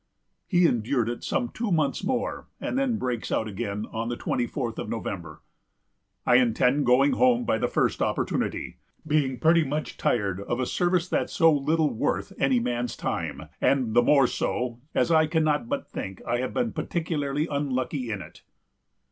He 0.47 0.65
endured 0.65 1.09
it 1.09 1.23
some 1.23 1.49
two 1.49 1.71
months 1.71 2.03
more, 2.03 2.47
and 2.59 2.75
then 2.75 2.97
breaks 2.97 3.31
out 3.31 3.47
again 3.47 3.85
on 3.93 4.09
the 4.09 4.17
twenty 4.17 4.47
fourth 4.47 4.79
of 4.79 4.89
November: 4.89 5.43
"I 6.25 6.37
intend 6.37 6.87
going 6.87 7.11
home 7.11 7.45
by 7.45 7.59
the 7.59 7.67
first 7.67 8.01
opportunity, 8.01 8.79
being 9.05 9.37
pretty 9.37 9.63
much 9.63 9.97
tired 9.97 10.39
of 10.41 10.59
a 10.59 10.65
service 10.65 11.07
that's 11.07 11.33
so 11.33 11.53
little 11.53 11.93
worth 11.93 12.33
any 12.39 12.59
man's 12.59 12.97
time; 12.97 13.43
and 13.61 13.93
the 13.93 14.01
more 14.01 14.25
so, 14.25 14.79
as 14.95 15.11
I 15.11 15.27
cannot 15.27 15.69
but 15.69 15.87
think 15.87 16.19
I 16.27 16.39
have 16.39 16.55
been 16.55 16.73
particularly 16.73 17.45
unlucky 17.45 18.09
in 18.09 18.23
it." 18.23 18.41